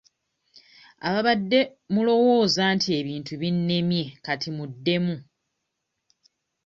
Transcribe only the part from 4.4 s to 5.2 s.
muddemu.